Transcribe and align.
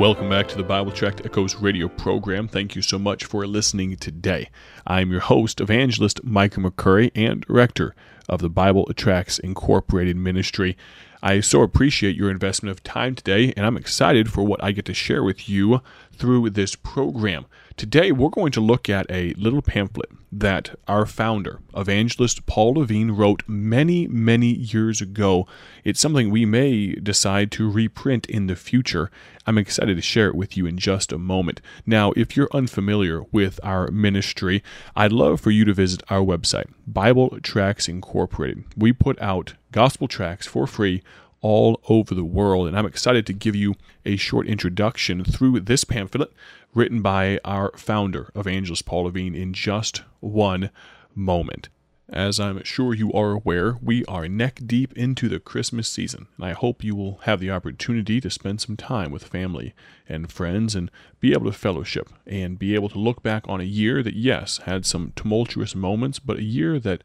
Welcome 0.00 0.30
back 0.30 0.48
to 0.48 0.56
the 0.56 0.62
Bible 0.62 0.92
Tract 0.92 1.26
Echoes 1.26 1.56
radio 1.56 1.86
program. 1.86 2.48
Thank 2.48 2.74
you 2.74 2.80
so 2.80 2.98
much 2.98 3.26
for 3.26 3.46
listening 3.46 3.96
today. 3.96 4.48
I'm 4.86 5.10
your 5.10 5.20
host, 5.20 5.60
evangelist 5.60 6.24
Micah 6.24 6.60
McCurry, 6.60 7.10
and 7.14 7.42
director 7.42 7.94
of 8.30 8.40
the 8.40 8.48
Bible 8.48 8.88
Tracts 8.96 9.38
Incorporated 9.38 10.16
Ministry. 10.16 10.76
I 11.22 11.40
so 11.40 11.60
appreciate 11.60 12.16
your 12.16 12.30
investment 12.30 12.70
of 12.70 12.82
time 12.82 13.14
today, 13.14 13.52
and 13.54 13.66
I'm 13.66 13.76
excited 13.76 14.32
for 14.32 14.42
what 14.42 14.62
I 14.64 14.72
get 14.72 14.86
to 14.86 14.94
share 14.94 15.22
with 15.22 15.48
you 15.48 15.82
through 16.12 16.50
this 16.50 16.74
program. 16.76 17.44
Today, 17.76 18.12
we're 18.12 18.30
going 18.30 18.52
to 18.52 18.60
look 18.60 18.88
at 18.88 19.06
a 19.10 19.34
little 19.34 19.62
pamphlet 19.62 20.10
that 20.32 20.78
our 20.86 21.06
founder, 21.06 21.60
evangelist 21.76 22.46
Paul 22.46 22.74
Levine, 22.74 23.10
wrote 23.12 23.42
many, 23.46 24.06
many 24.06 24.54
years 24.54 25.00
ago. 25.00 25.46
It's 25.82 26.00
something 26.00 26.30
we 26.30 26.44
may 26.44 26.92
decide 26.94 27.50
to 27.52 27.70
reprint 27.70 28.26
in 28.26 28.46
the 28.46 28.56
future. 28.56 29.10
I'm 29.46 29.58
excited 29.58 29.96
to 29.96 30.02
share 30.02 30.28
it 30.28 30.34
with 30.34 30.56
you 30.56 30.66
in 30.66 30.78
just 30.78 31.10
a 31.10 31.18
moment. 31.18 31.60
Now, 31.84 32.12
if 32.16 32.36
you're 32.36 32.50
unfamiliar 32.52 33.22
with 33.32 33.58
our 33.62 33.90
ministry, 33.90 34.62
I'd 34.94 35.12
love 35.12 35.40
for 35.40 35.50
you 35.50 35.64
to 35.64 35.74
visit 35.74 36.02
our 36.08 36.20
website, 36.20 36.70
Bible 36.86 37.38
Tracts 37.42 37.88
Incorporated. 38.20 38.64
We 38.76 38.92
put 38.92 39.18
out 39.18 39.54
gospel 39.72 40.06
tracts 40.06 40.46
for 40.46 40.66
free 40.66 41.02
all 41.40 41.80
over 41.88 42.14
the 42.14 42.22
world. 42.22 42.68
And 42.68 42.78
I'm 42.78 42.84
excited 42.84 43.26
to 43.26 43.32
give 43.32 43.56
you 43.56 43.76
a 44.04 44.16
short 44.16 44.46
introduction 44.46 45.24
through 45.24 45.60
this 45.60 45.84
pamphlet 45.84 46.30
written 46.74 47.00
by 47.00 47.40
our 47.46 47.72
founder, 47.78 48.30
Evangelist 48.34 48.84
Paul 48.84 49.04
Levine, 49.04 49.34
in 49.34 49.54
just 49.54 50.02
one 50.20 50.68
moment. 51.14 51.70
As 52.12 52.38
I'm 52.40 52.62
sure 52.64 52.92
you 52.92 53.10
are 53.12 53.30
aware, 53.30 53.78
we 53.80 54.04
are 54.04 54.28
neck 54.28 54.60
deep 54.66 54.92
into 54.98 55.28
the 55.28 55.38
Christmas 55.38 55.88
season, 55.88 56.26
and 56.36 56.44
I 56.44 56.52
hope 56.52 56.82
you 56.82 56.96
will 56.96 57.20
have 57.22 57.38
the 57.38 57.52
opportunity 57.52 58.20
to 58.20 58.28
spend 58.28 58.60
some 58.60 58.76
time 58.76 59.12
with 59.12 59.28
family 59.28 59.74
and 60.08 60.30
friends 60.30 60.74
and 60.74 60.90
be 61.20 61.32
able 61.32 61.46
to 61.46 61.56
fellowship 61.56 62.10
and 62.26 62.58
be 62.58 62.74
able 62.74 62.88
to 62.88 62.98
look 62.98 63.22
back 63.22 63.44
on 63.48 63.60
a 63.60 63.64
year 63.64 64.02
that, 64.02 64.14
yes, 64.14 64.58
had 64.64 64.84
some 64.84 65.12
tumultuous 65.14 65.76
moments, 65.76 66.18
but 66.18 66.38
a 66.38 66.42
year 66.42 66.80
that 66.80 67.04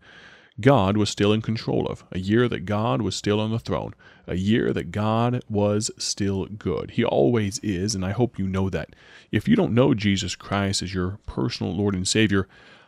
God 0.61 0.95
was 0.95 1.09
still 1.09 1.33
in 1.33 1.41
control 1.41 1.85
of, 1.87 2.05
a 2.11 2.19
year 2.19 2.47
that 2.47 2.65
God 2.65 3.01
was 3.01 3.15
still 3.15 3.41
on 3.41 3.51
the 3.51 3.59
throne, 3.59 3.93
a 4.25 4.35
year 4.35 4.71
that 4.71 4.91
God 4.91 5.41
was 5.49 5.91
still 5.97 6.45
good. 6.45 6.91
He 6.91 7.03
always 7.03 7.59
is, 7.59 7.93
and 7.93 8.05
I 8.05 8.11
hope 8.11 8.39
you 8.39 8.47
know 8.47 8.69
that. 8.69 8.95
If 9.31 9.49
you 9.49 9.57
don't 9.57 9.73
know 9.73 9.93
Jesus 9.93 10.35
Christ 10.35 10.81
as 10.81 10.93
your 10.93 11.19
personal 11.25 11.75
Lord 11.75 11.93
and 11.93 12.07
Savior, 12.07 12.47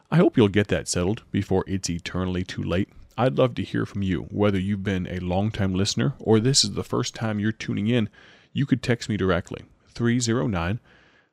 I 0.09 0.15
hope 0.15 0.37
you'll 0.37 0.47
get 0.47 0.69
that 0.69 0.87
settled 0.87 1.23
before 1.29 1.65
it's 1.67 1.89
eternally 1.89 2.45
too 2.45 2.63
late. 2.63 2.89
I'd 3.17 3.37
love 3.37 3.55
to 3.55 3.63
hear 3.63 3.85
from 3.85 4.01
you, 4.01 4.27
whether 4.31 4.59
you've 4.59 4.83
been 4.83 5.07
a 5.07 5.19
long-time 5.19 5.73
listener 5.73 6.13
or 6.19 6.39
this 6.39 6.63
is 6.63 6.71
the 6.71 6.83
first 6.83 7.15
time 7.15 7.39
you're 7.39 7.51
tuning 7.51 7.87
in. 7.87 8.09
You 8.53 8.65
could 8.65 8.81
text 8.81 9.09
me 9.09 9.17
directly, 9.17 9.63
309 9.89 10.79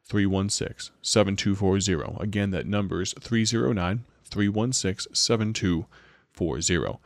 316 0.05 0.95
7240. 1.01 2.23
Again, 2.23 2.51
that 2.51 2.67
number 2.67 3.01
is 3.03 3.15
309 3.21 4.05
316 4.25 5.15
7240. 5.15 6.04
40. 6.35 6.99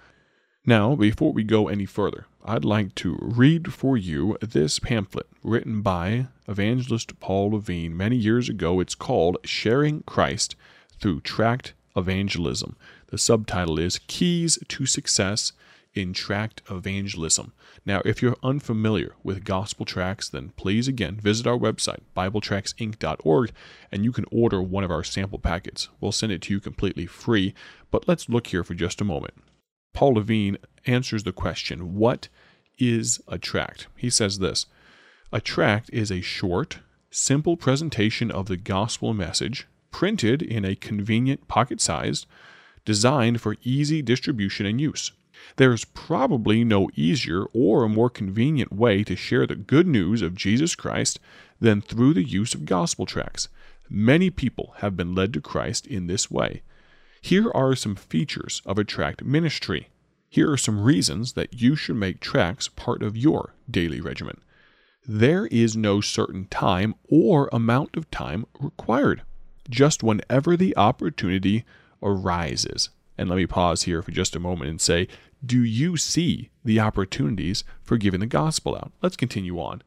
Now, 0.66 0.94
before 0.96 1.32
we 1.32 1.44
go 1.44 1.68
any 1.68 1.86
further, 1.86 2.26
I'd 2.44 2.64
like 2.64 2.94
to 2.96 3.18
read 3.20 3.72
for 3.72 3.96
you 3.96 4.36
this 4.40 4.78
pamphlet 4.78 5.26
written 5.42 5.82
by 5.82 6.26
evangelist 6.46 7.20
Paul 7.20 7.52
Levine 7.52 7.96
many 7.96 8.16
years 8.16 8.48
ago. 8.48 8.80
It's 8.80 8.94
called 8.94 9.38
Sharing 9.44 10.02
Christ 10.02 10.56
Through 11.00 11.20
Tract 11.20 11.74
Evangelism. 11.96 12.76
The 13.08 13.18
subtitle 13.18 13.78
is 13.78 14.00
Keys 14.06 14.58
to 14.68 14.86
Success 14.86 15.52
in 15.98 16.12
Tract 16.12 16.62
Evangelism. 16.70 17.52
Now, 17.84 18.00
if 18.04 18.22
you're 18.22 18.36
unfamiliar 18.40 19.16
with 19.24 19.42
gospel 19.42 19.84
tracts, 19.84 20.28
then 20.28 20.52
please 20.56 20.86
again 20.86 21.16
visit 21.16 21.44
our 21.44 21.58
website, 21.58 22.02
BibleTractsInc.org, 22.16 23.50
and 23.90 24.04
you 24.04 24.12
can 24.12 24.24
order 24.30 24.62
one 24.62 24.84
of 24.84 24.92
our 24.92 25.02
sample 25.02 25.40
packets. 25.40 25.88
We'll 26.00 26.12
send 26.12 26.30
it 26.30 26.40
to 26.42 26.54
you 26.54 26.60
completely 26.60 27.06
free. 27.06 27.52
But 27.90 28.06
let's 28.06 28.28
look 28.28 28.46
here 28.46 28.62
for 28.62 28.74
just 28.74 29.00
a 29.00 29.04
moment. 29.04 29.34
Paul 29.92 30.14
Levine 30.14 30.58
answers 30.86 31.24
the 31.24 31.32
question 31.32 31.96
What 31.96 32.28
is 32.78 33.20
a 33.26 33.36
tract? 33.36 33.88
He 33.96 34.08
says 34.08 34.38
this 34.38 34.66
A 35.32 35.40
tract 35.40 35.90
is 35.92 36.12
a 36.12 36.20
short, 36.20 36.78
simple 37.10 37.56
presentation 37.56 38.30
of 38.30 38.46
the 38.46 38.56
gospel 38.56 39.14
message, 39.14 39.66
printed 39.90 40.42
in 40.42 40.64
a 40.64 40.76
convenient 40.76 41.48
pocket 41.48 41.80
sized, 41.80 42.26
designed 42.84 43.40
for 43.40 43.56
easy 43.64 44.00
distribution 44.00 44.64
and 44.64 44.80
use. 44.80 45.10
There 45.56 45.72
is 45.72 45.84
probably 45.84 46.64
no 46.64 46.88
easier 46.94 47.44
or 47.52 47.84
a 47.84 47.88
more 47.88 48.10
convenient 48.10 48.72
way 48.72 49.04
to 49.04 49.16
share 49.16 49.46
the 49.46 49.56
good 49.56 49.86
news 49.86 50.22
of 50.22 50.34
Jesus 50.34 50.74
Christ 50.74 51.18
than 51.60 51.80
through 51.80 52.14
the 52.14 52.24
use 52.24 52.54
of 52.54 52.64
gospel 52.64 53.06
tracts. 53.06 53.48
Many 53.90 54.30
people 54.30 54.74
have 54.78 54.96
been 54.96 55.14
led 55.14 55.32
to 55.32 55.40
Christ 55.40 55.86
in 55.86 56.06
this 56.06 56.30
way. 56.30 56.62
Here 57.20 57.50
are 57.52 57.74
some 57.74 57.96
features 57.96 58.62
of 58.64 58.78
a 58.78 58.84
tract 58.84 59.24
ministry. 59.24 59.88
Here 60.28 60.50
are 60.50 60.58
some 60.58 60.82
reasons 60.82 61.32
that 61.32 61.60
you 61.60 61.74
should 61.74 61.96
make 61.96 62.20
tracts 62.20 62.68
part 62.68 63.02
of 63.02 63.16
your 63.16 63.54
daily 63.70 64.00
regimen. 64.00 64.40
There 65.06 65.46
is 65.46 65.74
no 65.74 66.00
certain 66.02 66.44
time 66.46 66.94
or 67.08 67.48
amount 67.50 67.96
of 67.96 68.10
time 68.10 68.44
required, 68.60 69.22
just 69.70 70.02
whenever 70.02 70.56
the 70.56 70.76
opportunity 70.76 71.64
arises. 72.02 72.90
And 73.18 73.28
let 73.28 73.36
me 73.36 73.46
pause 73.46 73.82
here 73.82 74.00
for 74.00 74.12
just 74.12 74.36
a 74.36 74.40
moment 74.40 74.70
and 74.70 74.80
say, 74.80 75.08
do 75.44 75.62
you 75.62 75.96
see 75.96 76.50
the 76.64 76.80
opportunities 76.80 77.64
for 77.82 77.96
giving 77.96 78.20
the 78.20 78.26
gospel 78.26 78.76
out? 78.76 78.92
Let's 79.02 79.16
continue 79.16 79.58
on. 79.58 79.82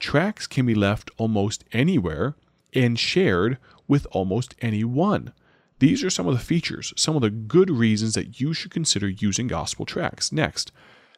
Tracts 0.00 0.46
can 0.46 0.66
be 0.66 0.74
left 0.74 1.10
almost 1.16 1.64
anywhere 1.72 2.34
and 2.74 2.98
shared 2.98 3.58
with 3.86 4.06
almost 4.10 4.54
anyone. 4.60 5.32
These 5.78 6.02
are 6.02 6.10
some 6.10 6.26
of 6.26 6.34
the 6.34 6.44
features, 6.44 6.92
some 6.96 7.16
of 7.16 7.22
the 7.22 7.30
good 7.30 7.70
reasons 7.70 8.14
that 8.14 8.40
you 8.40 8.52
should 8.52 8.70
consider 8.70 9.08
using 9.08 9.46
gospel 9.46 9.86
tracts. 9.86 10.32
Next, 10.32 10.72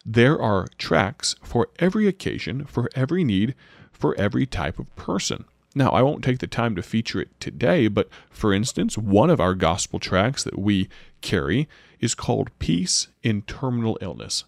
there 0.04 0.40
are 0.40 0.68
tracts 0.78 1.34
for 1.42 1.68
every 1.78 2.06
occasion, 2.06 2.64
for 2.64 2.88
every 2.94 3.24
need, 3.24 3.54
for 3.92 4.14
every 4.16 4.46
type 4.46 4.78
of 4.78 4.94
person. 4.96 5.46
Now, 5.76 5.90
I 5.90 6.00
won't 6.00 6.24
take 6.24 6.38
the 6.38 6.46
time 6.46 6.74
to 6.76 6.82
feature 6.82 7.20
it 7.20 7.38
today, 7.38 7.86
but 7.88 8.08
for 8.30 8.54
instance, 8.54 8.96
one 8.96 9.28
of 9.28 9.40
our 9.40 9.54
gospel 9.54 9.98
tracts 9.98 10.42
that 10.42 10.58
we 10.58 10.88
carry 11.20 11.68
is 12.00 12.14
called 12.14 12.48
Peace 12.58 13.08
in 13.22 13.42
Terminal 13.42 13.98
Illness. 14.00 14.44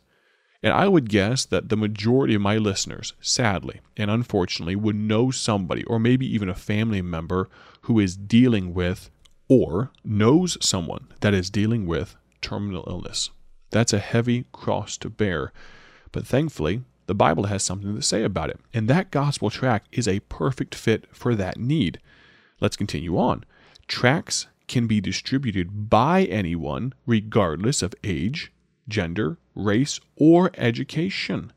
And 0.63 0.73
I 0.73 0.89
would 0.89 1.11
guess 1.11 1.45
that 1.45 1.69
the 1.69 1.77
majority 1.77 2.35
of 2.35 2.41
my 2.41 2.57
listeners, 2.57 3.13
sadly 3.21 3.83
and 3.95 4.11
unfortunately, 4.11 4.75
would 4.75 4.97
know 4.97 5.31
somebody 5.31 5.85
or 5.85 5.99
maybe 5.99 6.27
even 6.27 6.49
a 6.49 6.55
family 6.55 7.03
member 7.03 7.51
who 7.83 8.01
is 8.01 8.17
dealing 8.17 8.73
with 8.73 9.11
or 9.51 9.91
knows 10.03 10.57
someone 10.63 11.09
that 11.21 11.35
is 11.35 11.51
dealing 11.51 11.87
with 11.87 12.17
terminal 12.41 12.85
illness. 12.89 13.29
That's 13.71 13.93
a 13.93 13.99
heavy 13.99 14.47
cross 14.51 14.97
to 14.97 15.11
bear, 15.11 15.53
but 16.11 16.27
thankfully, 16.27 16.85
the 17.09 17.15
Bible 17.15 17.45
has 17.47 17.63
something 17.65 17.97
to 17.97 18.03
say 18.03 18.23
about 18.23 18.51
it, 18.51 18.61
and 18.75 18.87
that 18.87 19.11
gospel 19.11 19.49
tract 19.49 19.89
is 19.91 20.07
a 20.07 20.21
perfect 20.21 20.75
fit 20.75 21.07
for 21.11 21.35
that 21.35 21.57
need. 21.57 21.99
Let's 22.61 22.77
continue 22.77 23.19
on. 23.19 23.45
Tracts 23.89 24.47
can 24.69 24.87
be 24.87 25.01
distributed 25.01 25.89
by 25.89 26.25
anyone, 26.25 26.93
regardless 27.07 27.81
of 27.81 27.95
age, 28.05 28.53
gender, 28.89 29.39
race, 29.55 29.99
or 30.17 30.51
education. 30.59 31.55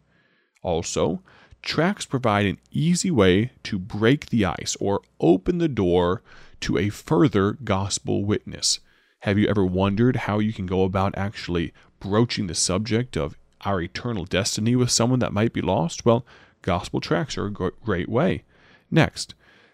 Also, 0.63 1.21
tracts 1.61 2.05
provide 2.05 2.45
an 2.45 2.57
easy 2.71 3.11
way 3.11 3.51
to 3.63 3.77
break 3.77 4.27
the 4.27 4.45
ice 4.45 4.77
or 4.79 5.01
open 5.19 5.57
the 5.57 5.67
door 5.67 6.23
to 6.61 6.77
a 6.77 6.87
further 6.87 7.57
gospel 7.63 8.23
witness. 8.23 8.79
Have 9.19 9.37
you 9.37 9.49
ever 9.49 9.65
wondered 9.65 10.15
how 10.15 10.39
you 10.39 10.53
can 10.53 10.65
go 10.65 10.83
about 10.83 11.17
actually 11.17 11.73
broaching 11.99 12.47
the 12.47 12.55
subject 12.55 13.17
of 13.17 13.35
our 13.65 13.81
eternal 13.81 14.25
destiny 14.25 14.75
with 14.75 14.91
someone 14.91 15.19
that 15.19 15.33
might 15.33 15.53
be 15.53 15.61
lost? 15.61 16.05
Well, 16.05 16.25
gospel 16.61 17.01
tracts 17.01 17.37
are 17.37 17.45
a 17.45 17.51
great 17.51 18.09
way. 18.09 18.43
Next, 18.89 19.33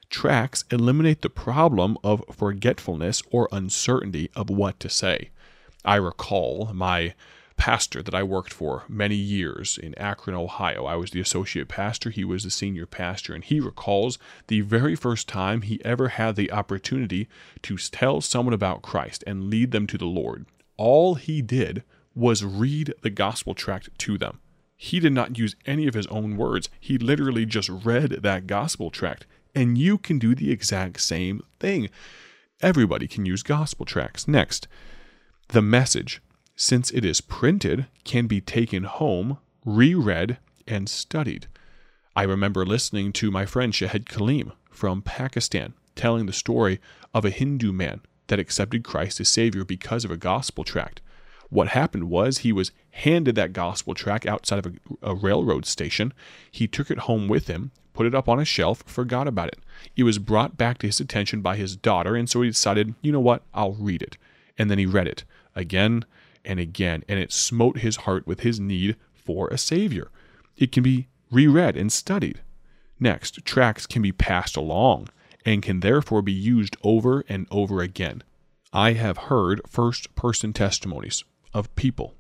tracts 0.10 0.64
eliminate 0.72 1.22
the 1.22 1.30
problem 1.30 1.98
of 2.04 2.24
forgetfulness 2.32 3.22
or 3.32 3.50
uncertainty 3.52 4.30
of 4.36 4.50
what 4.50 4.80
to 4.80 4.90
say. 4.90 5.30
I 5.84 5.96
recall 5.96 6.72
my 6.74 7.14
pastor 7.58 8.04
that 8.04 8.14
I 8.14 8.22
worked 8.24 8.54
for 8.54 8.84
many 8.88 9.16
years 9.16 9.78
in 9.78 9.98
Akron, 9.98 10.36
Ohio. 10.36 10.86
I 10.86 10.96
was 10.96 11.12
the 11.12 11.20
associate 11.20 11.68
pastor, 11.68 12.12
he 12.12 12.24
was 12.24 12.44
the 12.44 12.52
senior 12.52 12.86
pastor, 12.86 13.34
and 13.34 13.44
he 13.44 13.60
recalls 13.60 14.20
the 14.46 14.62
very 14.62 14.96
first 14.96 15.28
time 15.28 15.64
he 15.64 15.84
ever 15.84 16.10
had 16.10 16.36
the 16.36 16.52
opportunity 16.52 17.28
to 17.64 17.78
tell 17.78 18.22
someone 18.22 18.54
about 18.54 18.84
Christ 18.84 19.24
and 19.26 19.50
lead 19.50 19.72
them 19.72 19.88
to 19.88 19.98
the 19.98 20.06
Lord. 20.06 20.46
All 20.78 21.16
he 21.16 21.42
did 21.42 21.84
was 22.18 22.44
read 22.44 22.94
the 23.02 23.10
gospel 23.10 23.54
tract 23.54 23.90
to 24.00 24.18
them. 24.18 24.40
He 24.76 25.00
did 25.00 25.14
not 25.14 25.38
use 25.38 25.56
any 25.66 25.88
of 25.88 25.94
his 25.94 26.08
own 26.08 26.38
words. 26.38 26.70
He 26.80 26.98
literally 26.98 27.46
just 27.46 27.70
read 27.70 28.12
that 28.12 28.48
gospel 28.48 28.92
tract. 28.92 29.26
And 29.56 29.78
you 29.78 29.98
can 29.98 30.20
do 30.20 30.36
the 30.36 30.52
exact 30.52 31.02
same 31.02 31.42
thing. 31.60 31.90
Everybody 32.62 33.08
can 33.08 33.26
use 33.26 33.42
gospel 33.42 33.86
tracts. 33.86 34.28
Next, 34.28 34.68
the 35.50 35.62
message 35.62 36.22
since 36.58 36.90
it 36.90 37.06
is 37.06 37.22
printed, 37.22 37.86
can 38.04 38.26
be 38.26 38.42
taken 38.42 38.84
home, 38.84 39.38
reread, 39.64 40.40
and 40.68 40.90
studied. 40.90 41.48
I 42.16 42.24
remember 42.24 42.66
listening 42.66 43.14
to 43.14 43.30
my 43.30 43.46
friend 43.46 43.72
Shahid 43.72 44.06
Kaleem 44.06 44.52
from 44.72 45.04
Pakistan 45.04 45.76
telling 45.96 46.26
the 46.26 46.34
story 46.34 46.80
of 47.14 47.24
a 47.24 47.30
Hindu 47.30 47.72
man 47.72 48.02
that 48.26 48.40
accepted 48.40 48.84
Christ 48.84 49.20
as 49.20 49.30
Savior 49.30 49.64
because 49.64 50.04
of 50.04 50.10
a 50.10 50.18
gospel 50.18 50.64
tract. 50.64 51.00
What 51.50 51.70
happened 51.70 52.10
was 52.10 52.40
he 52.40 52.52
was 52.52 52.72
handed 52.92 53.36
that 53.36 53.54
gospel 53.54 53.94
tract 53.94 54.26
outside 54.26 54.66
of 54.66 54.66
a, 54.66 55.12
a, 55.12 55.16
railroad 55.16 55.66
station. 55.66 56.14
He 56.52 56.68
took 56.68 56.92
it 56.92 57.00
home 57.00 57.28
with 57.28 57.48
him, 57.48 57.72
put 57.94 58.06
it 58.06 58.14
up 58.14 58.28
on 58.28 58.40
a 58.40 58.46
shelf, 58.46 58.84
forgot 58.86 59.28
about 59.28 59.48
it. 59.48 59.60
It 59.96 60.04
was 60.04 60.20
brought 60.20 60.58
back 60.58 60.78
to 60.80 60.88
his 60.88 61.00
attention 61.00 61.42
by 61.42 61.56
his 61.56 61.76
daughter, 61.76 62.16
and 62.16 62.30
so 62.30 62.42
he 62.42 62.50
decided, 62.50 62.96
you 63.02 63.12
know 63.12 63.22
what, 63.22 63.44
I'll 63.54 63.74
read 63.74 64.02
it. 64.02 64.18
And 64.58 64.70
then 64.70 64.78
he 64.78 64.86
read 64.86 65.08
it 65.08 65.24
again 65.56 66.06
and 66.44 66.60
again, 66.60 67.04
and 67.08 67.20
it 67.20 67.32
smote 67.32 67.80
his 67.80 67.98
heart 67.98 68.28
with 68.28 68.42
his 68.42 68.60
need 68.60 68.98
for 69.14 69.48
a 69.48 69.58
Savior. 69.58 70.10
It 70.58 70.72
can 70.72 70.84
be 70.84 71.08
reread 71.32 71.78
and 71.78 71.92
studied. 71.92 72.42
Next, 73.00 73.46
tracts 73.46 73.86
can 73.86 74.02
be 74.02 74.12
passed 74.12 74.58
along 74.58 75.10
and 75.46 75.64
can 75.64 75.80
therefore 75.80 76.22
be 76.22 76.34
used 76.34 76.76
over 76.84 77.24
and 77.30 77.48
over 77.52 77.82
again. 77.82 78.24
I 78.74 78.94
have 78.94 79.18
heard 79.18 79.62
first 79.68 80.14
person 80.16 80.52
testimonies 80.52 81.24
of 81.58 81.76
people 81.76 82.14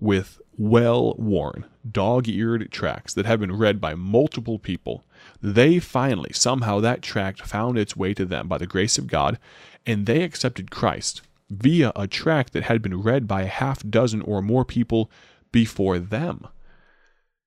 with 0.00 0.40
well 0.56 1.14
worn, 1.18 1.66
dog 1.90 2.26
eared 2.26 2.72
tracts 2.72 3.12
that 3.14 3.26
have 3.26 3.40
been 3.40 3.56
read 3.56 3.80
by 3.80 3.94
multiple 3.94 4.58
people. 4.58 5.04
They 5.42 5.78
finally, 5.78 6.32
somehow, 6.32 6.80
that 6.80 7.02
tract 7.02 7.42
found 7.42 7.76
its 7.78 7.96
way 7.96 8.14
to 8.14 8.24
them 8.24 8.48
by 8.48 8.56
the 8.58 8.66
grace 8.66 8.96
of 8.96 9.06
God, 9.06 9.38
and 9.86 10.06
they 10.06 10.22
accepted 10.22 10.70
Christ 10.70 11.20
via 11.50 11.92
a 11.94 12.06
tract 12.06 12.52
that 12.54 12.64
had 12.64 12.80
been 12.80 13.02
read 13.02 13.28
by 13.28 13.42
a 13.42 13.46
half 13.46 13.82
dozen 13.88 14.22
or 14.22 14.40
more 14.40 14.64
people 14.64 15.10
before 15.52 15.98
them. 15.98 16.46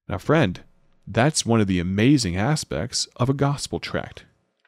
Now, 0.08 0.20
friend, 0.20 0.62
that's 1.08 1.46
one 1.46 1.62
of 1.62 1.68
the 1.68 1.80
amazing 1.80 2.36
aspects 2.36 3.08
of 3.16 3.30
a 3.30 3.34
gospel 3.34 3.80
tract. 3.80 4.26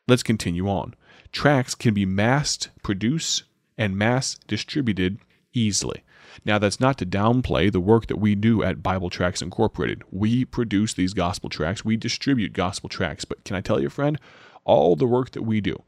Let's 0.08 0.24
continue 0.24 0.68
on. 0.68 0.96
Tracts 1.32 1.76
can 1.76 1.94
be 1.94 2.06
mass 2.06 2.58
produced 2.82 3.44
and 3.78 3.98
mass 3.98 4.38
distributed 4.48 5.20
easily. 5.54 6.04
Now, 6.44 6.60
that's 6.60 6.80
not 6.80 6.98
to 6.98 7.06
downplay 7.06 7.72
the 7.72 7.80
work 7.80 8.08
that 8.08 8.18
we 8.18 8.36
do 8.36 8.64
at 8.64 8.84
Bible 8.84 9.10
Tracts 9.10 9.42
Incorporated. 9.42 10.04
We 10.12 10.46
produce 10.46 10.94
these 10.94 11.14
gospel 11.14 11.50
tracts, 11.50 11.86
we 11.86 11.98
distribute 11.98 12.54
gospel 12.54 12.90
tracts. 12.90 13.26
But 13.26 13.44
can 13.44 13.56
I 13.56 13.62
tell 13.62 13.80
you, 13.80 13.90
friend, 13.90 14.20
all 14.64 14.96
the 14.96 15.06
work 15.06 15.32
that 15.32 15.44
we 15.44 15.62
do 15.62 15.84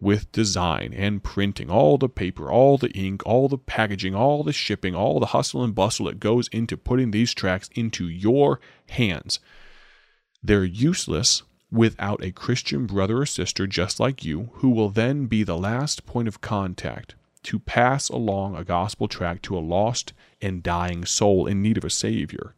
with 0.00 0.32
design 0.32 0.94
and 0.94 1.22
printing, 1.22 1.70
all 1.70 1.98
the 1.98 2.08
paper, 2.08 2.50
all 2.50 2.78
the 2.78 2.90
ink, 2.92 3.22
all 3.26 3.48
the 3.48 3.58
packaging, 3.58 4.14
all 4.14 4.42
the 4.42 4.52
shipping, 4.52 4.94
all 4.94 5.20
the 5.20 5.26
hustle 5.26 5.62
and 5.62 5.74
bustle 5.74 6.06
that 6.06 6.20
goes 6.20 6.48
into 6.48 6.76
putting 6.76 7.10
these 7.10 7.34
tracts 7.34 7.68
into 7.74 8.08
your 8.08 8.60
hands, 8.88 9.40
they're 10.42 10.64
useless 10.64 11.42
without 11.70 12.24
a 12.24 12.32
Christian 12.32 12.86
brother 12.86 13.18
or 13.18 13.26
sister 13.26 13.66
just 13.66 14.00
like 14.00 14.24
you 14.24 14.50
who 14.54 14.70
will 14.70 14.88
then 14.88 15.26
be 15.26 15.42
the 15.42 15.58
last 15.58 16.06
point 16.06 16.28
of 16.28 16.40
contact 16.40 17.14
to 17.42 17.58
pass 17.58 18.08
along 18.08 18.56
a 18.56 18.64
gospel 18.64 19.08
tract 19.08 19.42
to 19.44 19.56
a 19.56 19.60
lost 19.60 20.12
and 20.40 20.62
dying 20.62 21.04
soul 21.04 21.46
in 21.46 21.62
need 21.62 21.78
of 21.78 21.84
a 21.84 21.90
Savior. 21.90 22.54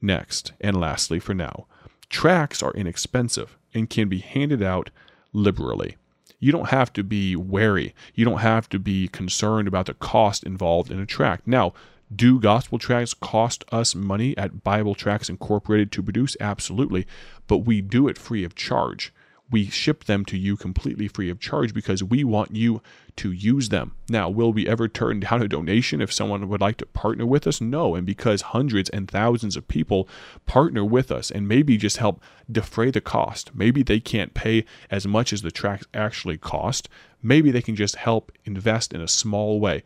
Next, 0.00 0.52
and 0.60 0.78
lastly 0.78 1.18
for 1.18 1.34
now, 1.34 1.66
tracts 2.08 2.62
are 2.62 2.72
inexpensive 2.72 3.56
and 3.72 3.90
can 3.90 4.08
be 4.08 4.18
handed 4.18 4.62
out 4.62 4.90
liberally. 5.32 5.96
You 6.38 6.52
don't 6.52 6.68
have 6.68 6.92
to 6.94 7.02
be 7.02 7.36
wary. 7.36 7.94
You 8.14 8.24
don't 8.24 8.40
have 8.40 8.68
to 8.68 8.78
be 8.78 9.08
concerned 9.08 9.66
about 9.66 9.86
the 9.86 9.94
cost 9.94 10.44
involved 10.44 10.90
in 10.90 11.00
a 11.00 11.06
tract. 11.06 11.46
Now, 11.46 11.72
do 12.14 12.38
gospel 12.38 12.78
tracts 12.78 13.14
cost 13.14 13.64
us 13.72 13.94
money 13.94 14.36
at 14.36 14.62
Bible 14.62 14.94
Tracts 14.94 15.30
Incorporated 15.30 15.90
to 15.92 16.02
produce? 16.02 16.36
Absolutely. 16.40 17.06
But 17.46 17.58
we 17.58 17.80
do 17.80 18.08
it 18.08 18.18
free 18.18 18.44
of 18.44 18.54
charge 18.54 19.12
we 19.50 19.66
ship 19.66 20.04
them 20.04 20.24
to 20.24 20.38
you 20.38 20.56
completely 20.56 21.06
free 21.06 21.30
of 21.30 21.38
charge 21.38 21.74
because 21.74 22.02
we 22.02 22.24
want 22.24 22.54
you 22.54 22.80
to 23.16 23.30
use 23.30 23.68
them. 23.68 23.92
Now, 24.08 24.28
will 24.28 24.52
we 24.52 24.66
ever 24.66 24.88
turn 24.88 25.20
down 25.20 25.42
a 25.42 25.48
donation 25.48 26.00
if 26.00 26.12
someone 26.12 26.48
would 26.48 26.60
like 26.60 26.78
to 26.78 26.86
partner 26.86 27.26
with 27.26 27.46
us? 27.46 27.60
No. 27.60 27.94
And 27.94 28.06
because 28.06 28.42
hundreds 28.42 28.88
and 28.90 29.08
thousands 29.08 29.56
of 29.56 29.68
people 29.68 30.08
partner 30.46 30.84
with 30.84 31.12
us 31.12 31.30
and 31.30 31.46
maybe 31.46 31.76
just 31.76 31.98
help 31.98 32.22
defray 32.50 32.90
the 32.90 33.00
cost, 33.00 33.54
maybe 33.54 33.82
they 33.82 34.00
can't 34.00 34.34
pay 34.34 34.64
as 34.90 35.06
much 35.06 35.32
as 35.32 35.42
the 35.42 35.50
tracts 35.50 35.86
actually 35.92 36.38
cost, 36.38 36.88
maybe 37.22 37.50
they 37.50 37.62
can 37.62 37.76
just 37.76 37.96
help 37.96 38.32
invest 38.44 38.92
in 38.92 39.00
a 39.00 39.08
small 39.08 39.60
way. 39.60 39.82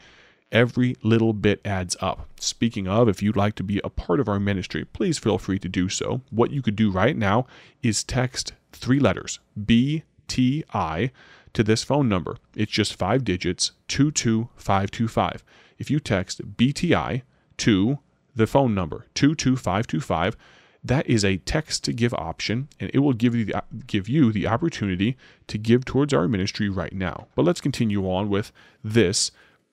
Every 0.51 0.97
little 1.03 1.35
bit 1.35 1.61
adds 1.65 1.97
up. 2.01 2.27
Speaking 2.41 2.89
of, 2.89 3.09
if 3.09 3.23
you'd 3.23 3.37
like 3.37 3.55
to 3.57 3.63
be 3.63 3.81
a 3.85 3.91
part 3.91 4.19
of 4.19 4.29
our 4.29 4.41
ministry, 4.41 4.85
please 4.85 5.19
feel 5.19 5.37
free 5.37 5.59
to 5.59 5.69
do 5.69 5.89
so. 5.89 6.23
What 6.31 6.51
you 6.51 6.63
could 6.63 6.77
do 6.77 6.91
right 6.91 7.17
now 7.17 7.47
is 7.83 8.03
text 8.03 8.55
three 8.73 8.99
letters 8.99 9.41
BTI 9.61 11.11
to 11.53 11.63
this 11.63 11.85
phone 11.85 12.09
number. 12.09 12.37
It's 12.55 12.73
just 12.73 12.95
five 12.95 13.25
digits 13.25 13.73
22525. 13.89 15.45
If 15.79 15.91
you 15.91 16.01
text 16.01 16.57
BTI 16.57 17.23
to 17.59 17.99
the 18.35 18.47
phone 18.47 18.75
number 18.75 19.07
22525, 19.15 20.37
that 20.85 21.07
is 21.07 21.25
a 21.25 21.39
text 21.39 21.85
to 21.85 21.93
give 21.93 22.15
option 22.15 22.69
and 22.79 22.91
it 22.95 23.01
will 23.01 23.13
give 23.13 23.35
you 23.35 23.45
the, 23.45 23.63
give 23.87 24.09
you 24.09 24.33
the 24.33 24.47
opportunity 24.47 25.17
to 25.49 25.59
give 25.59 25.85
towards 25.85 26.15
our 26.15 26.29
ministry 26.29 26.69
right 26.69 26.95
now. 26.95 27.27
But 27.35 27.45
let's 27.45 27.61
continue 27.61 28.09
on 28.09 28.29
with 28.29 28.53
this 28.83 29.31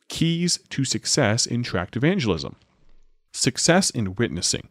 keys 0.09 0.59
to 0.69 0.83
success 0.83 1.45
in 1.45 1.63
tract 1.63 1.95
evangelism. 1.95 2.55
Success 3.33 3.89
in 3.89 4.15
witnessing 4.15 4.69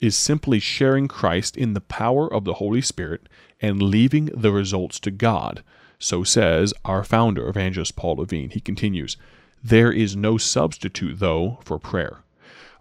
is 0.00 0.16
simply 0.16 0.58
sharing 0.58 1.08
Christ 1.08 1.56
in 1.56 1.74
the 1.74 1.80
power 1.80 2.32
of 2.32 2.44
the 2.44 2.54
Holy 2.54 2.82
Spirit 2.82 3.28
and 3.60 3.80
leaving 3.80 4.26
the 4.26 4.50
results 4.50 4.98
to 5.00 5.10
God. 5.10 5.62
So 5.98 6.24
says 6.24 6.74
our 6.84 7.04
founder, 7.04 7.48
Evangelist 7.48 7.94
Paul 7.94 8.16
Levine. 8.16 8.50
He 8.50 8.60
continues, 8.60 9.16
There 9.62 9.92
is 9.92 10.16
no 10.16 10.36
substitute, 10.36 11.20
though, 11.20 11.60
for 11.64 11.78
prayer. 11.78 12.24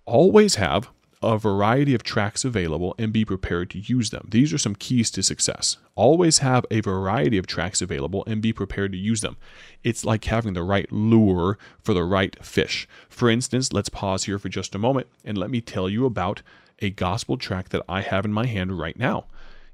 Always 0.05 0.55
have 0.55 0.89
a 1.21 1.37
variety 1.37 1.93
of 1.93 2.03
tracts 2.03 2.43
available 2.43 2.95
and 2.97 3.13
be 3.13 3.23
prepared 3.23 3.69
to 3.69 3.79
use 3.79 4.09
them. 4.09 4.27
These 4.31 4.51
are 4.53 4.57
some 4.57 4.75
keys 4.75 5.11
to 5.11 5.21
success. 5.21 5.77
Always 5.95 6.39
have 6.39 6.65
a 6.71 6.81
variety 6.81 7.37
of 7.37 7.45
tracts 7.45 7.81
available 7.81 8.23
and 8.25 8.41
be 8.41 8.51
prepared 8.53 8.91
to 8.93 8.97
use 8.97 9.21
them. 9.21 9.37
It's 9.83 10.03
like 10.03 10.25
having 10.25 10.53
the 10.53 10.63
right 10.63 10.91
lure 10.91 11.59
for 11.83 11.93
the 11.93 12.03
right 12.03 12.35
fish. 12.43 12.87
For 13.07 13.29
instance, 13.29 13.71
let's 13.71 13.89
pause 13.89 14.23
here 14.23 14.39
for 14.39 14.49
just 14.49 14.73
a 14.73 14.79
moment 14.79 15.07
and 15.23 15.37
let 15.37 15.51
me 15.51 15.61
tell 15.61 15.87
you 15.87 16.05
about 16.05 16.41
a 16.79 16.89
gospel 16.89 17.37
track 17.37 17.69
that 17.69 17.83
I 17.87 18.01
have 18.01 18.25
in 18.25 18.33
my 18.33 18.47
hand 18.47 18.79
right 18.79 18.97
now. 18.97 19.25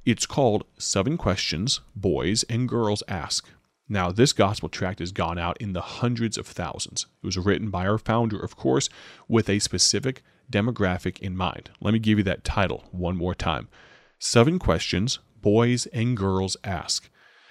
It's 0.05 0.25
called 0.25 0.65
Seven 0.77 1.17
Questions 1.17 1.81
Boys 1.95 2.43
and 2.43 2.67
Girls 2.67 3.03
Ask. 3.07 3.49
Now, 3.89 4.11
this 4.11 4.33
gospel 4.33 4.67
tract 4.67 4.99
has 4.99 5.13
gone 5.13 5.37
out 5.37 5.57
in 5.61 5.71
the 5.71 5.81
hundreds 5.81 6.37
of 6.37 6.45
thousands. 6.45 7.05
It 7.23 7.25
was 7.25 7.37
written 7.37 7.69
by 7.69 7.87
our 7.87 7.97
founder, 7.97 8.37
of 8.37 8.57
course, 8.57 8.89
with 9.29 9.49
a 9.49 9.59
specific 9.59 10.23
demographic 10.51 11.19
in 11.19 11.35
mind. 11.35 11.69
Let 11.81 11.93
me 11.93 11.99
give 11.99 12.17
you 12.17 12.23
that 12.25 12.43
title 12.43 12.85
one 12.91 13.17
more 13.17 13.35
time 13.35 13.67
Seven 14.19 14.59
Questions 14.59 15.19
Boys 15.41 15.85
and 15.87 16.17
Girls 16.17 16.57
Ask. 16.63 17.09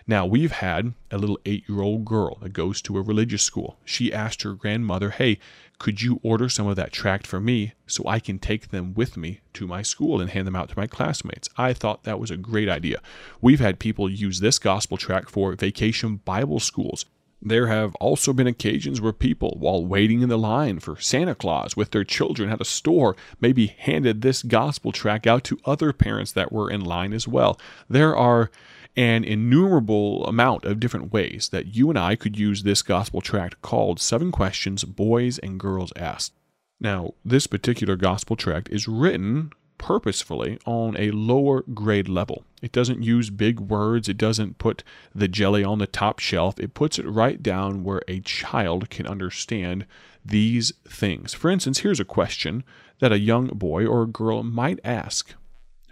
Now, 0.08 0.24
we've 0.24 0.52
had 0.52 0.94
a 1.10 1.18
little 1.18 1.38
eight 1.44 1.68
year 1.68 1.82
old 1.82 2.04
girl 2.04 2.38
that 2.40 2.52
goes 2.52 2.80
to 2.82 2.96
a 2.96 3.02
religious 3.02 3.42
school. 3.42 3.78
She 3.84 4.12
asked 4.12 4.42
her 4.42 4.54
grandmother, 4.54 5.10
Hey, 5.10 5.38
could 5.78 6.00
you 6.00 6.20
order 6.22 6.48
some 6.48 6.68
of 6.68 6.76
that 6.76 6.92
tract 6.92 7.26
for 7.26 7.40
me 7.40 7.72
so 7.88 8.06
I 8.06 8.20
can 8.20 8.38
take 8.38 8.68
them 8.68 8.94
with 8.94 9.16
me 9.16 9.40
to 9.54 9.66
my 9.66 9.82
school 9.82 10.20
and 10.20 10.30
hand 10.30 10.46
them 10.46 10.54
out 10.54 10.68
to 10.68 10.78
my 10.78 10.86
classmates? 10.86 11.48
I 11.56 11.72
thought 11.72 12.04
that 12.04 12.20
was 12.20 12.30
a 12.30 12.36
great 12.36 12.68
idea. 12.68 13.00
We've 13.40 13.58
had 13.58 13.80
people 13.80 14.08
use 14.08 14.38
this 14.38 14.60
gospel 14.60 14.96
tract 14.96 15.28
for 15.28 15.52
vacation 15.56 16.16
Bible 16.24 16.60
schools. 16.60 17.04
There 17.46 17.68
have 17.68 17.94
also 18.00 18.32
been 18.32 18.48
occasions 18.48 19.00
where 19.00 19.12
people, 19.12 19.56
while 19.60 19.86
waiting 19.86 20.20
in 20.20 20.28
the 20.28 20.36
line 20.36 20.80
for 20.80 21.00
Santa 21.00 21.36
Claus 21.36 21.76
with 21.76 21.92
their 21.92 22.02
children 22.02 22.50
at 22.50 22.60
a 22.60 22.64
store, 22.64 23.14
maybe 23.40 23.68
handed 23.68 24.20
this 24.20 24.42
gospel 24.42 24.90
tract 24.90 25.28
out 25.28 25.44
to 25.44 25.60
other 25.64 25.92
parents 25.92 26.32
that 26.32 26.50
were 26.50 26.68
in 26.68 26.80
line 26.80 27.12
as 27.12 27.28
well. 27.28 27.56
There 27.88 28.16
are 28.16 28.50
an 28.96 29.22
innumerable 29.22 30.26
amount 30.26 30.64
of 30.64 30.80
different 30.80 31.12
ways 31.12 31.50
that 31.52 31.76
you 31.76 31.88
and 31.88 31.96
I 31.96 32.16
could 32.16 32.36
use 32.36 32.64
this 32.64 32.82
gospel 32.82 33.20
tract 33.20 33.62
called 33.62 34.00
Seven 34.00 34.32
Questions 34.32 34.82
Boys 34.82 35.38
and 35.38 35.60
Girls 35.60 35.92
Ask. 35.94 36.32
Now, 36.80 37.14
this 37.24 37.46
particular 37.46 37.94
gospel 37.94 38.34
tract 38.34 38.70
is 38.72 38.88
written 38.88 39.52
purposefully 39.78 40.58
on 40.64 40.96
a 40.98 41.10
lower 41.10 41.62
grade 41.74 42.08
level. 42.08 42.44
It 42.62 42.72
doesn't 42.72 43.02
use 43.02 43.30
big 43.30 43.60
words, 43.60 44.08
it 44.08 44.16
doesn't 44.16 44.58
put 44.58 44.82
the 45.14 45.28
jelly 45.28 45.62
on 45.62 45.78
the 45.78 45.86
top 45.86 46.18
shelf. 46.18 46.58
It 46.58 46.74
puts 46.74 46.98
it 46.98 47.06
right 47.06 47.42
down 47.42 47.84
where 47.84 48.02
a 48.08 48.20
child 48.20 48.90
can 48.90 49.06
understand 49.06 49.86
these 50.24 50.72
things. 50.88 51.34
For 51.34 51.50
instance, 51.50 51.80
here's 51.80 52.00
a 52.00 52.04
question 52.04 52.64
that 52.98 53.12
a 53.12 53.18
young 53.18 53.48
boy 53.48 53.86
or 53.86 54.06
girl 54.06 54.42
might 54.42 54.80
ask 54.84 55.34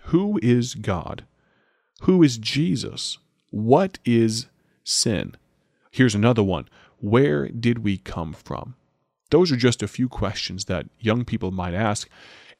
Who 0.06 0.38
is 0.42 0.74
God? 0.74 1.24
Who 2.02 2.22
is 2.22 2.38
Jesus? 2.38 3.18
What 3.50 3.98
is 4.04 4.46
sin? 4.82 5.36
Here's 5.90 6.14
another 6.14 6.42
one 6.42 6.68
Where 6.98 7.48
did 7.48 7.78
we 7.84 7.98
come 7.98 8.32
from? 8.32 8.74
Those 9.30 9.50
are 9.50 9.56
just 9.56 9.82
a 9.82 9.88
few 9.88 10.08
questions 10.08 10.66
that 10.66 10.86
young 11.00 11.24
people 11.24 11.50
might 11.50 11.74
ask. 11.74 12.08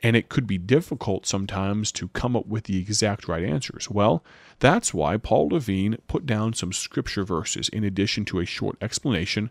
And 0.05 0.15
it 0.15 0.29
could 0.29 0.47
be 0.47 0.59
difficult 0.59 1.25
sometimes 1.25 1.91
to 1.91 2.09
come 2.09 2.37
up 2.37 2.47
with 2.47 2.65
the 2.65 2.79
exact 2.79 3.27
right 3.27 3.43
answers. 3.43 3.89
Well, 3.89 4.23
that's 4.59 4.93
why 4.93 5.17
Paul 5.17 5.49
Levine 5.49 5.97
put 6.09 6.27
down 6.27 6.53
some 6.53 6.75
scripture 6.75 7.25
verses 7.25 7.71
in 7.71 7.85
addition 7.85 8.27
to 8.27 8.39
a 8.39 8.45
short 8.45 8.77
explanation 8.83 9.49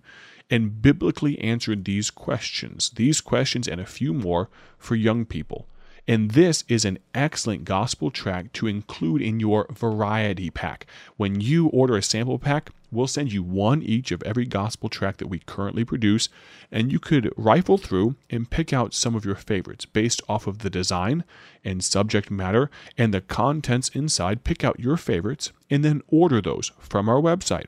and 0.51 0.79
biblically 0.79 1.39
answered 1.39 1.85
these 1.85 2.11
questions, 2.11 2.91
these 2.91 3.19
questions 3.19 3.67
and 3.67 3.81
a 3.81 3.85
few 3.87 4.13
more 4.13 4.51
for 4.77 4.95
young 4.95 5.25
people. 5.25 5.67
And 6.07 6.31
this 6.31 6.63
is 6.67 6.83
an 6.83 6.99
excellent 7.15 7.63
gospel 7.63 8.11
track 8.11 8.51
to 8.53 8.67
include 8.67 9.21
in 9.21 9.39
your 9.39 9.65
variety 9.71 10.49
pack. 10.49 10.85
When 11.15 11.39
you 11.39 11.67
order 11.67 11.95
a 11.95 12.01
sample 12.01 12.39
pack, 12.39 12.71
we'll 12.91 13.07
send 13.07 13.31
you 13.31 13.41
one 13.41 13.81
each 13.81 14.11
of 14.11 14.21
every 14.23 14.45
gospel 14.45 14.89
track 14.89 15.17
that 15.17 15.27
we 15.27 15.39
currently 15.39 15.85
produce, 15.85 16.27
and 16.71 16.91
you 16.91 16.99
could 16.99 17.31
rifle 17.37 17.77
through 17.77 18.15
and 18.29 18.49
pick 18.49 18.73
out 18.73 18.93
some 18.93 19.15
of 19.15 19.23
your 19.23 19.35
favorites 19.35 19.85
based 19.85 20.21
off 20.27 20.45
of 20.45 20.59
the 20.59 20.69
design 20.69 21.23
and 21.63 21.81
subject 21.81 22.29
matter 22.29 22.69
and 22.97 23.13
the 23.13 23.21
contents 23.21 23.87
inside. 23.89 24.43
Pick 24.43 24.65
out 24.65 24.81
your 24.81 24.97
favorites 24.97 25.53
and 25.69 25.85
then 25.85 26.01
order 26.09 26.41
those 26.41 26.73
from 26.79 27.07
our 27.07 27.21
website, 27.21 27.67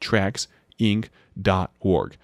BibleTractsInc.org. 0.00 2.16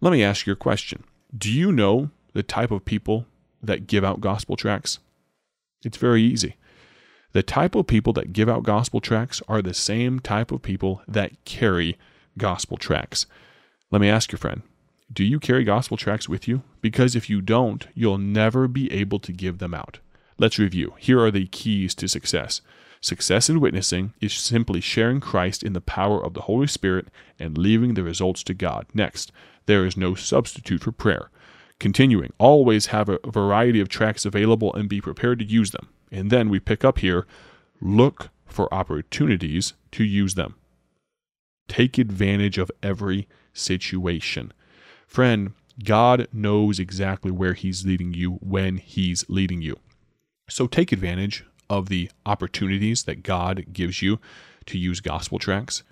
Let 0.00 0.12
me 0.12 0.22
ask 0.22 0.46
you 0.46 0.52
a 0.52 0.56
question 0.56 1.02
Do 1.36 1.50
you 1.50 1.72
know 1.72 2.10
the 2.32 2.44
type 2.44 2.70
of 2.70 2.84
people 2.84 3.26
that 3.62 3.86
give 3.86 4.04
out 4.04 4.20
gospel 4.20 4.56
tracts? 4.56 4.98
It's 5.84 5.96
very 5.96 6.22
easy. 6.22 6.56
The 7.32 7.42
type 7.42 7.74
of 7.74 7.86
people 7.86 8.12
that 8.14 8.32
give 8.32 8.48
out 8.48 8.62
gospel 8.62 9.00
tracts 9.00 9.42
are 9.48 9.60
the 9.60 9.74
same 9.74 10.18
type 10.18 10.50
of 10.50 10.62
people 10.62 11.02
that 11.06 11.44
carry 11.44 11.98
gospel 12.36 12.76
tracts. 12.76 13.26
Let 13.90 14.00
me 14.00 14.08
ask 14.08 14.32
you, 14.32 14.38
friend, 14.38 14.62
do 15.12 15.24
you 15.24 15.38
carry 15.38 15.64
gospel 15.64 15.96
tracts 15.96 16.28
with 16.28 16.48
you? 16.48 16.62
Because 16.80 17.14
if 17.16 17.28
you 17.30 17.40
don't, 17.40 17.86
you'll 17.94 18.18
never 18.18 18.68
be 18.68 18.90
able 18.92 19.18
to 19.20 19.32
give 19.32 19.58
them 19.58 19.74
out. 19.74 19.98
Let's 20.38 20.58
review. 20.58 20.94
Here 20.98 21.20
are 21.20 21.30
the 21.30 21.46
keys 21.46 21.94
to 21.96 22.08
success. 22.08 22.60
Success 23.00 23.48
in 23.48 23.60
witnessing 23.60 24.14
is 24.20 24.32
simply 24.32 24.80
sharing 24.80 25.20
Christ 25.20 25.62
in 25.62 25.72
the 25.72 25.80
power 25.80 26.22
of 26.22 26.34
the 26.34 26.42
Holy 26.42 26.66
Spirit 26.66 27.08
and 27.38 27.56
leaving 27.56 27.94
the 27.94 28.02
results 28.02 28.42
to 28.44 28.54
God. 28.54 28.86
Next, 28.92 29.32
there 29.66 29.86
is 29.86 29.96
no 29.96 30.14
substitute 30.14 30.82
for 30.82 30.92
prayer. 30.92 31.30
Continuing, 31.80 32.32
always 32.38 32.86
have 32.86 33.08
a 33.08 33.18
variety 33.24 33.80
of 33.80 33.88
tracts 33.88 34.24
available 34.24 34.74
and 34.74 34.88
be 34.88 35.00
prepared 35.00 35.38
to 35.38 35.44
use 35.44 35.70
them. 35.70 35.88
And 36.10 36.30
then 36.30 36.48
we 36.48 36.58
pick 36.58 36.84
up 36.84 36.98
here 36.98 37.26
look 37.80 38.30
for 38.46 38.72
opportunities 38.74 39.74
to 39.92 40.02
use 40.02 40.34
them. 40.34 40.56
Take 41.68 41.98
advantage 41.98 42.58
of 42.58 42.72
every 42.82 43.28
situation. 43.52 44.52
Friend, 45.06 45.52
God 45.84 46.26
knows 46.32 46.80
exactly 46.80 47.30
where 47.30 47.54
He's 47.54 47.86
leading 47.86 48.14
you 48.14 48.32
when 48.40 48.78
He's 48.78 49.24
leading 49.28 49.62
you. 49.62 49.78
So 50.48 50.66
take 50.66 50.90
advantage 50.90 51.44
of 51.70 51.88
the 51.88 52.10
opportunities 52.26 53.04
that 53.04 53.22
God 53.22 53.66
gives 53.72 54.02
you 54.02 54.18
to 54.66 54.78
use 54.78 55.00
gospel 55.00 55.38
tracts. 55.38 55.82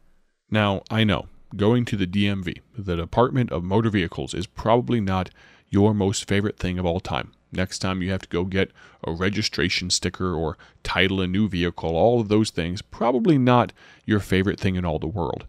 Now, 0.50 0.82
I 0.90 1.04
know 1.04 1.28
going 1.54 1.84
to 1.86 1.96
the 1.96 2.06
DMV, 2.06 2.60
the 2.76 2.96
Department 2.96 3.52
of 3.52 3.62
Motor 3.62 3.90
Vehicles, 3.90 4.34
is 4.34 4.46
probably 4.46 5.00
not 5.00 5.30
your 5.68 5.94
most 5.94 6.28
favorite 6.28 6.58
thing 6.58 6.78
of 6.78 6.86
all 6.86 7.00
time. 7.00 7.32
Next 7.52 7.78
time 7.78 8.02
you 8.02 8.10
have 8.10 8.22
to 8.22 8.28
go 8.28 8.44
get 8.44 8.70
a 9.04 9.12
registration 9.12 9.90
sticker 9.90 10.34
or 10.34 10.58
title 10.82 11.20
a 11.20 11.26
new 11.26 11.48
vehicle, 11.48 11.96
all 11.96 12.20
of 12.20 12.28
those 12.28 12.50
things, 12.50 12.82
probably 12.82 13.38
not 13.38 13.72
your 14.04 14.20
favorite 14.20 14.60
thing 14.60 14.76
in 14.76 14.84
all 14.84 14.98
the 14.98 15.06
world. 15.06 15.46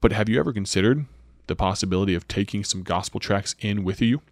But 0.00 0.12
have 0.12 0.28
you 0.28 0.38
ever 0.38 0.52
considered 0.52 1.06
the 1.46 1.56
possibility 1.56 2.14
of 2.14 2.26
taking 2.26 2.64
some 2.64 2.82
gospel 2.82 3.20
tracts 3.20 3.54
in 3.60 3.84
with 3.84 4.00
you? 4.00 4.22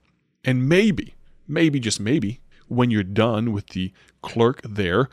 And 0.44 0.68
maybe, 0.68 1.14
maybe, 1.46 1.80
just 1.80 2.00
maybe, 2.00 2.40
when 2.68 2.90
you're 2.90 3.02
done 3.02 3.52
with 3.52 3.68
the 3.68 3.92
clerk 4.22 4.60
there, 4.62 5.08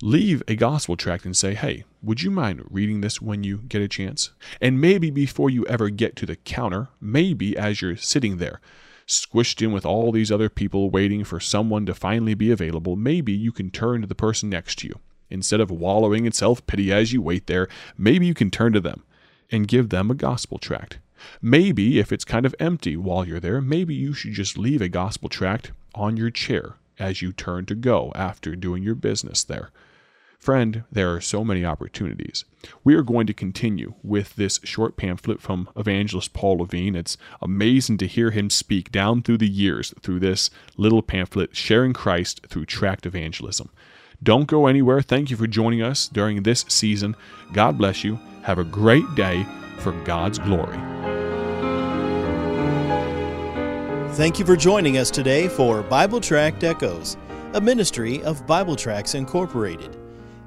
leave 0.00 0.42
a 0.48 0.54
gospel 0.54 0.96
tract 0.96 1.24
and 1.24 1.36
say, 1.36 1.54
hey, 1.54 1.84
would 2.02 2.22
you 2.22 2.30
mind 2.30 2.64
reading 2.70 3.00
this 3.00 3.20
when 3.20 3.44
you 3.44 3.58
get 3.58 3.82
a 3.82 3.88
chance? 3.88 4.30
And 4.60 4.80
maybe 4.80 5.10
before 5.10 5.50
you 5.50 5.66
ever 5.66 5.90
get 5.90 6.16
to 6.16 6.26
the 6.26 6.36
counter, 6.36 6.88
maybe 7.00 7.56
as 7.56 7.82
you're 7.82 7.96
sitting 7.96 8.38
there, 8.38 8.60
squished 9.08 9.62
in 9.62 9.72
with 9.72 9.86
all 9.86 10.12
these 10.12 10.30
other 10.30 10.48
people 10.48 10.90
waiting 10.90 11.24
for 11.24 11.40
someone 11.40 11.86
to 11.86 11.94
finally 11.94 12.34
be 12.34 12.50
available, 12.50 12.94
maybe 12.94 13.32
you 13.32 13.50
can 13.50 13.70
turn 13.70 14.02
to 14.02 14.06
the 14.06 14.14
person 14.14 14.50
next 14.50 14.78
to 14.78 14.88
you. 14.88 14.98
Instead 15.30 15.60
of 15.60 15.70
wallowing 15.70 16.26
in 16.26 16.32
self 16.32 16.66
pity 16.66 16.92
as 16.92 17.12
you 17.12 17.20
wait 17.20 17.46
there, 17.46 17.68
maybe 17.96 18.26
you 18.26 18.34
can 18.34 18.50
turn 18.50 18.72
to 18.72 18.80
them 18.80 19.02
and 19.50 19.66
give 19.68 19.88
them 19.88 20.10
a 20.10 20.14
gospel 20.14 20.58
tract. 20.58 20.98
Maybe, 21.42 21.98
if 21.98 22.12
it's 22.12 22.24
kind 22.24 22.46
of 22.46 22.54
empty 22.60 22.96
while 22.96 23.26
you're 23.26 23.40
there, 23.40 23.60
maybe 23.60 23.94
you 23.94 24.12
should 24.12 24.32
just 24.32 24.56
leave 24.56 24.80
a 24.80 24.88
gospel 24.88 25.28
tract 25.28 25.72
on 25.94 26.16
your 26.16 26.30
chair 26.30 26.74
as 26.98 27.22
you 27.22 27.32
turn 27.32 27.66
to 27.66 27.74
go 27.74 28.12
after 28.14 28.54
doing 28.54 28.82
your 28.82 28.94
business 28.94 29.42
there. 29.42 29.70
Friend, 30.38 30.84
there 30.90 31.12
are 31.12 31.20
so 31.20 31.44
many 31.44 31.64
opportunities. 31.64 32.44
We 32.84 32.94
are 32.94 33.02
going 33.02 33.26
to 33.26 33.34
continue 33.34 33.94
with 34.04 34.36
this 34.36 34.60
short 34.62 34.96
pamphlet 34.96 35.42
from 35.42 35.68
evangelist 35.76 36.32
Paul 36.32 36.58
Levine. 36.58 36.94
It's 36.94 37.18
amazing 37.42 37.98
to 37.98 38.06
hear 38.06 38.30
him 38.30 38.48
speak 38.48 38.92
down 38.92 39.22
through 39.22 39.38
the 39.38 39.48
years 39.48 39.92
through 40.00 40.20
this 40.20 40.48
little 40.76 41.02
pamphlet, 41.02 41.56
sharing 41.56 41.92
Christ 41.92 42.46
through 42.46 42.66
tract 42.66 43.04
evangelism. 43.04 43.70
Don't 44.22 44.46
go 44.46 44.68
anywhere. 44.68 45.02
Thank 45.02 45.30
you 45.30 45.36
for 45.36 45.48
joining 45.48 45.82
us 45.82 46.06
during 46.06 46.44
this 46.44 46.64
season. 46.68 47.16
God 47.52 47.76
bless 47.76 48.04
you. 48.04 48.18
Have 48.42 48.58
a 48.58 48.64
great 48.64 49.12
day 49.16 49.44
for 49.80 49.92
God's 50.04 50.38
glory. 50.38 50.78
Thank 54.14 54.38
you 54.38 54.46
for 54.46 54.56
joining 54.56 54.98
us 54.98 55.10
today 55.10 55.48
for 55.48 55.82
Bible 55.82 56.20
Tract 56.20 56.62
Echoes, 56.62 57.16
a 57.54 57.60
ministry 57.60 58.22
of 58.22 58.46
Bible 58.46 58.76
Tracts 58.76 59.14
Incorporated. 59.14 59.96